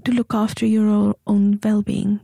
[0.04, 2.20] to look after your own well-being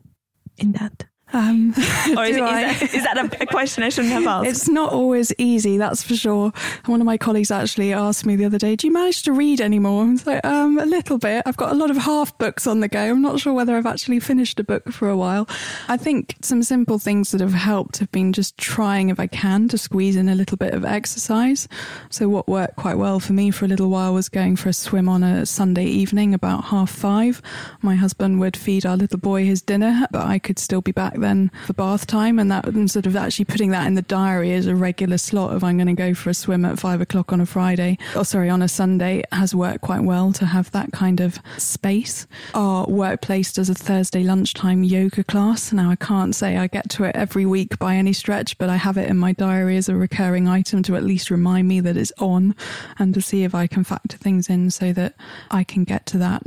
[0.56, 1.04] in that?
[1.36, 1.74] Um,
[2.16, 4.48] or is, is, that, is, that a, question I shouldn't have asked?
[4.48, 6.50] It's not always easy, that's for sure.
[6.86, 9.60] One of my colleagues actually asked me the other day, "Do you manage to read
[9.60, 11.42] anymore?" I was like, um, "A little bit.
[11.44, 13.00] I've got a lot of half books on the go.
[13.00, 15.46] I'm not sure whether I've actually finished a book for a while."
[15.88, 19.68] I think some simple things that have helped have been just trying, if I can,
[19.68, 21.68] to squeeze in a little bit of exercise.
[22.08, 24.72] So what worked quite well for me for a little while was going for a
[24.72, 27.42] swim on a Sunday evening about half five.
[27.82, 31.18] My husband would feed our little boy his dinner, but I could still be back
[31.26, 34.52] then for bath time, and that and sort of actually putting that in the diary
[34.54, 37.32] as a regular slot of I'm going to go for a swim at five o'clock
[37.32, 40.92] on a Friday, or sorry, on a Sunday, has worked quite well to have that
[40.92, 42.26] kind of space.
[42.54, 45.72] Our workplace does a Thursday lunchtime yoga class.
[45.72, 48.76] Now I can't say I get to it every week by any stretch, but I
[48.76, 51.96] have it in my diary as a recurring item to at least remind me that
[51.96, 52.54] it's on
[52.98, 55.14] and to see if I can factor things in so that
[55.50, 56.42] I can get to that.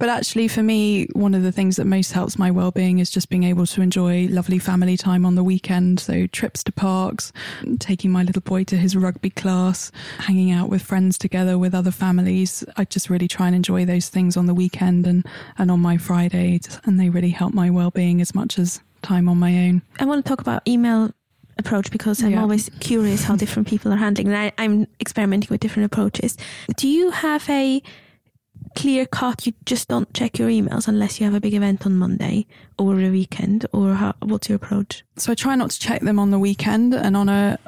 [0.00, 3.28] But actually, for me, one of the things that most helps my well-being is just
[3.28, 6.00] being able to enjoy lovely family time on the weekend.
[6.00, 7.34] So trips to parks,
[7.80, 11.90] taking my little boy to his rugby class, hanging out with friends together with other
[11.90, 12.64] families.
[12.78, 15.26] I just really try and enjoy those things on the weekend and,
[15.58, 16.60] and on my Friday.
[16.84, 19.82] And they really help my well-being as much as time on my own.
[19.98, 21.10] I want to talk about email
[21.58, 22.40] approach because I'm yeah.
[22.40, 26.38] always curious how different people are handling and I, I'm experimenting with different approaches.
[26.76, 27.82] Do you have a
[28.74, 31.96] clear cut you just don't check your emails unless you have a big event on
[31.96, 32.46] monday
[32.78, 35.04] or a weekend or how, what's your approach?
[35.16, 37.58] So i try not to check them on the weekend and on a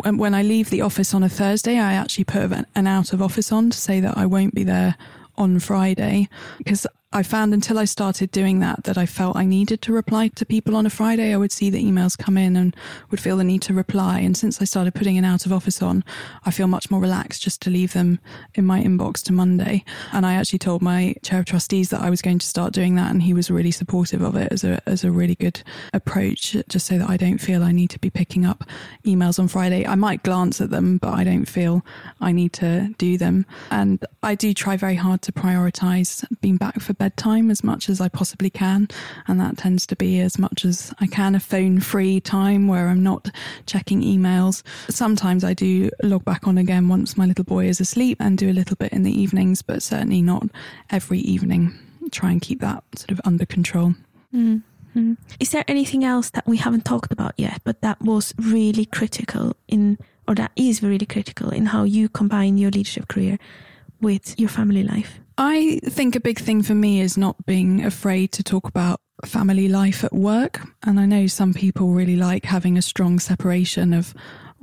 [0.00, 3.52] when i leave the office on a thursday i actually put an out of office
[3.52, 4.96] on to say that i won't be there
[5.36, 9.80] on friday because I found until I started doing that that I felt I needed
[9.82, 11.32] to reply to people on a Friday.
[11.32, 12.74] I would see the emails come in and
[13.12, 14.18] would feel the need to reply.
[14.18, 16.02] And since I started putting an out of office on,
[16.44, 18.18] I feel much more relaxed just to leave them
[18.54, 19.84] in my inbox to Monday.
[20.12, 22.96] And I actually told my chair of trustees that I was going to start doing
[22.96, 26.56] that, and he was really supportive of it as a as a really good approach,
[26.68, 28.64] just so that I don't feel I need to be picking up
[29.06, 29.86] emails on Friday.
[29.86, 31.84] I might glance at them, but I don't feel
[32.20, 33.46] I need to do them.
[33.70, 38.00] And I do try very hard to prioritize being back for bedtime as much as
[38.00, 38.88] I possibly can.
[39.28, 42.88] And that tends to be as much as I can a phone free time where
[42.88, 43.28] I'm not
[43.66, 44.62] checking emails.
[44.88, 48.48] Sometimes I do log back on again once my little boy is asleep and do
[48.48, 50.44] a little bit in the evenings, but certainly not
[50.88, 51.74] every evening.
[52.10, 53.94] Try and keep that sort of under control.
[54.34, 55.14] Mm-hmm.
[55.40, 59.56] Is there anything else that we haven't talked about yet, but that was really critical
[59.68, 63.38] in, or that is really critical in how you combine your leadership career
[64.00, 65.20] with your family life?
[65.36, 69.68] I think a big thing for me is not being afraid to talk about family
[69.68, 70.60] life at work.
[70.84, 74.14] And I know some people really like having a strong separation of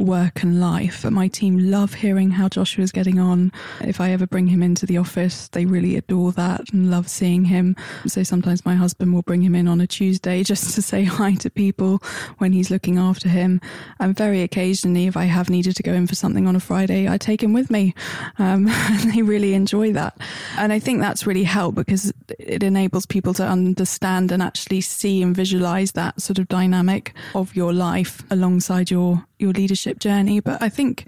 [0.02, 1.04] work and life.
[1.04, 3.52] But my team love hearing how Joshua's getting on.
[3.82, 7.46] If I ever bring him into the office, they really adore that and love seeing
[7.46, 7.76] him.
[8.08, 11.36] So sometimes my husband will bring him in on a Tuesday just to say hi
[11.36, 12.02] to people
[12.38, 13.62] when he's looking after him.
[14.00, 17.08] And very occasionally, if I have needed to go in for something on a Friday,
[17.08, 17.94] I take him with me.
[18.40, 20.18] Um, and they really enjoy that.
[20.58, 25.22] And I think that's really helped because it enables people to understand and actually see
[25.22, 30.40] and visualize that sort of dynamic of your life alongside your your leadership journey.
[30.40, 31.06] But I think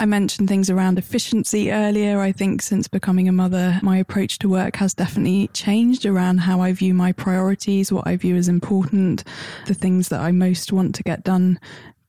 [0.00, 2.20] I mentioned things around efficiency earlier.
[2.20, 6.60] I think since becoming a mother, my approach to work has definitely changed around how
[6.60, 9.24] I view my priorities, what I view as important,
[9.66, 11.58] the things that I most want to get done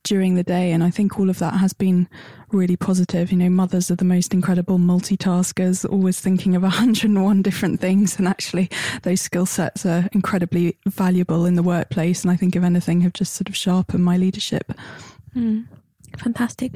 [0.04, 0.70] during the day.
[0.70, 2.08] And I think all of that has been
[2.52, 3.32] really positive.
[3.32, 8.18] You know, mothers are the most incredible multitaskers, always thinking of 101 different things.
[8.18, 8.70] And actually,
[9.02, 12.22] those skill sets are incredibly valuable in the workplace.
[12.22, 14.72] And I think, if anything, have just sort of sharpened my leadership.
[15.34, 15.66] Mm,
[16.18, 16.72] fantastic.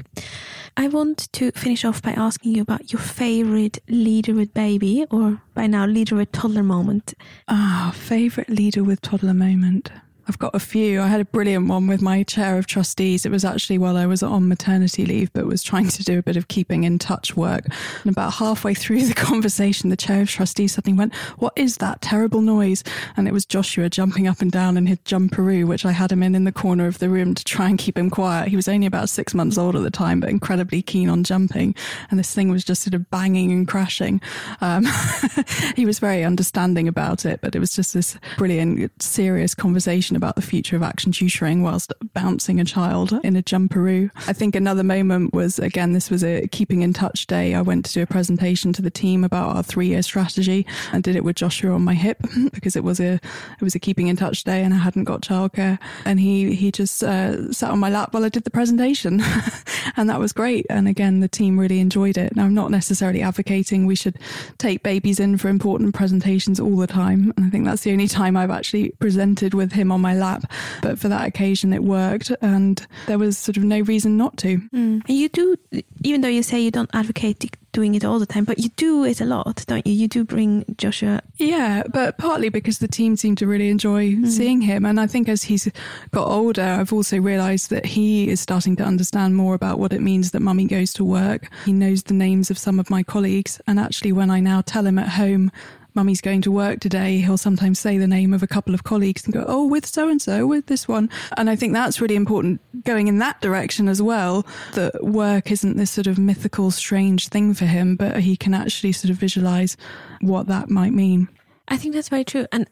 [0.76, 5.40] I want to finish off by asking you about your favorite leader with baby, or
[5.54, 7.14] by now, leader with toddler moment.
[7.48, 9.90] Ah, favorite leader with toddler moment.
[10.26, 11.02] I've got a few.
[11.02, 13.26] I had a brilliant one with my chair of trustees.
[13.26, 16.22] It was actually while I was on maternity leave, but was trying to do a
[16.22, 17.66] bit of keeping in touch work.
[18.02, 22.00] And about halfway through the conversation, the chair of trustees suddenly went, What is that
[22.00, 22.82] terrible noise?
[23.16, 26.22] And it was Joshua jumping up and down in his jumperoo, which I had him
[26.22, 28.48] in in the corner of the room to try and keep him quiet.
[28.48, 31.74] He was only about six months old at the time, but incredibly keen on jumping.
[32.10, 34.22] And this thing was just sort of banging and crashing.
[34.62, 34.86] Um,
[35.76, 40.36] he was very understanding about it, but it was just this brilliant, serious conversation about
[40.36, 44.10] the future of action tutoring whilst bouncing a child in a jumperoo.
[44.26, 47.54] I think another moment was again, this was a keeping in touch day.
[47.54, 51.02] I went to do a presentation to the team about our three year strategy and
[51.02, 52.18] did it with Joshua on my hip
[52.52, 55.22] because it was a it was a keeping in touch day and I hadn't got
[55.22, 55.78] childcare.
[56.04, 59.22] And he he just uh, sat on my lap while I did the presentation,
[59.96, 60.66] and that was great.
[60.70, 62.34] And again, the team really enjoyed it.
[62.36, 64.18] Now, I'm not necessarily advocating we should
[64.58, 67.32] take babies in for important presentations all the time.
[67.36, 70.44] And I think that's the only time I've actually presented with him on my lap.
[70.82, 74.58] But for that occasion, it worked, and there was sort of no reason not to.
[74.58, 75.02] Mm.
[75.08, 75.56] And you do,
[76.02, 79.04] even though you say you don't advocate doing it all the time, but you do
[79.04, 79.92] it a lot, don't you?
[79.92, 81.20] You do bring Joshua.
[81.36, 84.28] Yeah, but partly because the team seem to really enjoy mm.
[84.28, 84.86] seeing him.
[84.86, 85.68] And I think as he's
[86.12, 90.00] got older, I've also realised that he is starting to understand more about what it
[90.00, 91.50] means that mummy goes to work.
[91.64, 93.60] He knows the names of some of my colleagues.
[93.66, 95.50] And actually, when I now tell him at home,
[95.94, 99.24] mummy's going to work today, he'll sometimes say the name of a couple of colleagues
[99.24, 101.08] and go, oh, with so and so, with this one.
[101.36, 105.76] And I think that's really important going in that direction as well, that work isn't
[105.76, 109.76] this sort of mythical, strange thing for him, but he can actually sort of visualize
[110.20, 111.28] what that might mean.
[111.68, 112.46] I think that's very true.
[112.52, 112.68] And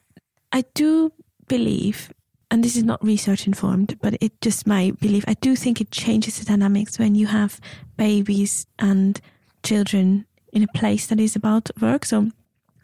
[0.52, 1.12] I do
[1.48, 2.12] believe,
[2.50, 5.90] and this is not research informed, but it just my belief, I do think it
[5.90, 7.60] changes the dynamics when you have
[7.96, 9.20] babies and
[9.62, 12.04] children in a place that is about work.
[12.04, 12.30] So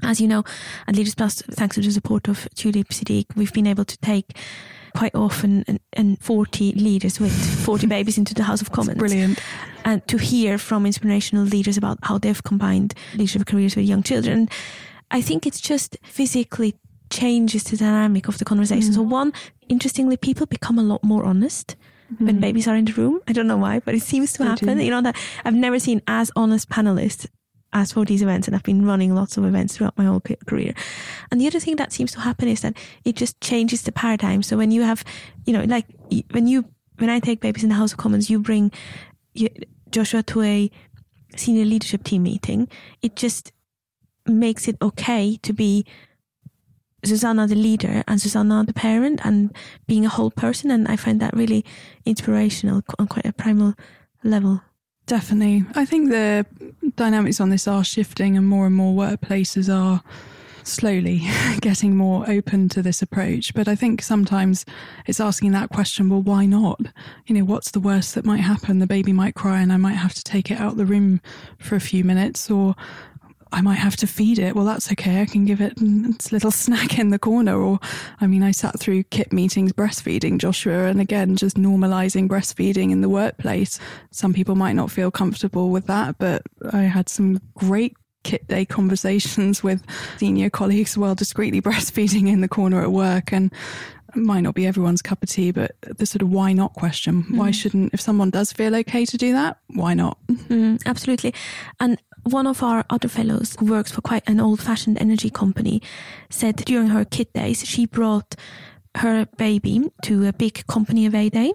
[0.02, 0.44] as you know,
[0.86, 4.36] at Leaders Plus, thanks to the support of Tulip Siddiq, we've been able to take
[4.96, 7.32] quite often and, and 40 leaders with
[7.64, 8.98] 40 babies into the House of Commons.
[8.98, 9.38] That's brilliant.
[9.84, 14.48] And to hear from inspirational leaders about how they've combined leadership careers with young children.
[15.10, 16.74] I think it's just physically
[17.10, 18.90] changes the dynamic of the conversation.
[18.90, 18.94] Mm.
[18.94, 19.32] So one,
[19.68, 21.76] interestingly, people become a lot more honest.
[22.12, 22.24] Mm.
[22.24, 23.20] when babies are in the room.
[23.28, 24.80] I don't know why, but it seems to happen.
[24.80, 27.26] You know that I've never seen as honest panelists
[27.72, 30.74] as for these events and I've been running lots of events throughout my whole career.
[31.30, 34.42] And the other thing that seems to happen is that it just changes the paradigm.
[34.42, 35.04] So when you have,
[35.44, 35.86] you know, like
[36.30, 36.64] when you,
[36.98, 38.72] when I take babies in the House of Commons, you bring
[39.90, 40.70] Joshua to a
[41.36, 42.68] senior leadership team meeting.
[43.02, 43.52] It just
[44.26, 45.84] makes it okay to be
[47.04, 49.54] Susannah the leader and Susannah the parent and
[49.86, 50.70] being a whole person.
[50.70, 51.64] And I find that really
[52.04, 53.74] inspirational on quite a primal
[54.24, 54.62] level.
[55.08, 55.64] Definitely.
[55.74, 56.44] I think the
[56.96, 60.02] dynamics on this are shifting, and more and more workplaces are
[60.64, 61.22] slowly
[61.62, 63.54] getting more open to this approach.
[63.54, 64.66] But I think sometimes
[65.06, 66.78] it's asking that question well, why not?
[67.26, 68.80] You know, what's the worst that might happen?
[68.80, 71.22] The baby might cry, and I might have to take it out the room
[71.58, 72.74] for a few minutes, or
[73.52, 74.54] I might have to feed it.
[74.54, 75.22] Well, that's okay.
[75.22, 77.60] I can give it its little snack in the corner.
[77.60, 77.78] Or,
[78.20, 83.00] I mean, I sat through KIT meetings breastfeeding Joshua, and again, just normalizing breastfeeding in
[83.00, 83.78] the workplace.
[84.10, 88.64] Some people might not feel comfortable with that, but I had some great kit day
[88.64, 89.82] conversations with
[90.18, 93.32] senior colleagues while discreetly breastfeeding in the corner at work.
[93.32, 93.52] And
[94.14, 97.24] might not be everyone's cup of tea, but the sort of why not question.
[97.24, 97.36] Mm.
[97.36, 100.18] Why shouldn't, if someone does feel okay to do that, why not?
[100.28, 101.34] Mm, absolutely.
[101.78, 105.82] And One of our other fellows who works for quite an old fashioned energy company
[106.30, 108.34] said during her KIT days, she brought
[108.96, 111.52] her baby to a big company away day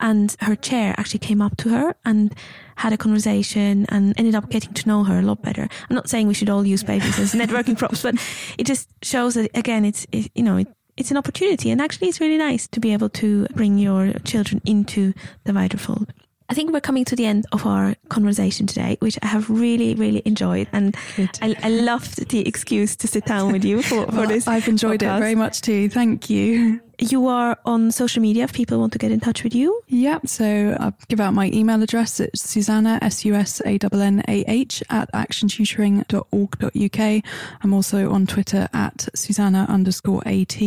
[0.00, 2.34] and her chair actually came up to her and
[2.76, 5.68] had a conversation and ended up getting to know her a lot better.
[5.88, 8.14] I'm not saying we should all use babies as networking props, but
[8.58, 12.08] it just shows that again, it's, it, you know, it, it's an opportunity and actually
[12.08, 15.12] it's really nice to be able to bring your children into
[15.44, 16.12] the wider fold.
[16.48, 19.94] I think we're coming to the end of our conversation today, which I have really,
[19.94, 20.68] really enjoyed.
[20.72, 20.96] And
[21.42, 24.46] I, I, loved the excuse to sit down with you for, for well, this.
[24.46, 25.16] I've enjoyed podcast.
[25.16, 25.88] it very much too.
[25.88, 26.80] Thank you.
[26.98, 29.82] You are on social media if people want to get in touch with you.
[29.86, 30.18] Yeah.
[30.24, 32.20] So I'll give out my email address.
[32.20, 37.22] It's Susannah, S U S A N N A H, at actiontutoring.org.uk.
[37.62, 40.58] I'm also on Twitter at Susannah underscore AT,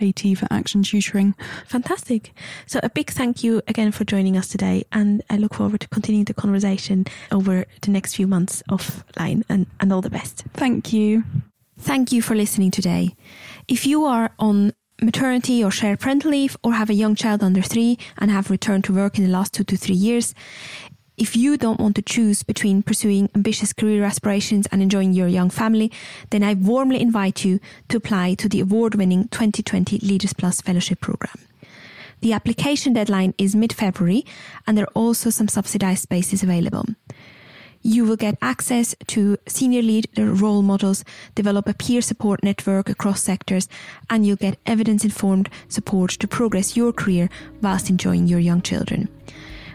[0.00, 1.34] AT for Action Tutoring.
[1.66, 2.34] Fantastic.
[2.66, 4.84] So a big thank you again for joining us today.
[4.92, 9.66] And I look forward to continuing the conversation over the next few months offline and,
[9.80, 10.44] and all the best.
[10.52, 11.24] Thank you.
[11.78, 13.16] Thank you for listening today.
[13.66, 17.62] If you are on maternity or shared parental leave or have a young child under
[17.62, 20.34] three and have returned to work in the last two to three years,
[21.16, 25.50] if you don't want to choose between pursuing ambitious career aspirations and enjoying your young
[25.50, 25.92] family,
[26.30, 31.00] then I warmly invite you to apply to the award winning 2020 Leaders Plus Fellowship
[31.00, 31.46] Programme.
[32.20, 34.24] The application deadline is mid February
[34.66, 36.86] and there are also some subsidized spaces available.
[37.84, 41.04] You will get access to senior leader role models,
[41.34, 43.68] develop a peer support network across sectors,
[44.08, 47.28] and you'll get evidence informed support to progress your career
[47.60, 49.08] whilst enjoying your young children.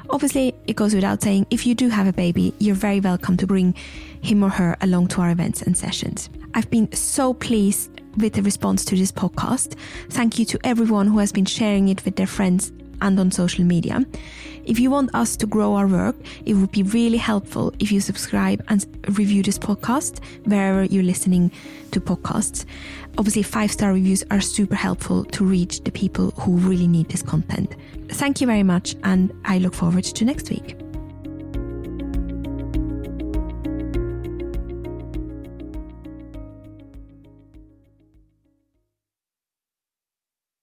[0.09, 3.45] Obviously, it goes without saying, if you do have a baby, you're very welcome to
[3.45, 3.73] bring
[4.21, 6.29] him or her along to our events and sessions.
[6.53, 9.77] I've been so pleased with the response to this podcast.
[10.09, 12.71] Thank you to everyone who has been sharing it with their friends
[13.01, 14.05] and on social media.
[14.65, 18.01] If you want us to grow our work, it would be really helpful if you
[18.01, 18.85] subscribe and
[19.17, 21.51] review this podcast wherever you're listening
[21.91, 22.65] to podcasts.
[23.17, 27.23] Obviously, five star reviews are super helpful to reach the people who really need this
[27.23, 27.75] content.
[28.09, 30.86] Thank you very much, and I look forward to next week.